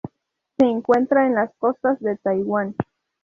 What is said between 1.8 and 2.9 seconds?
de Taiwán.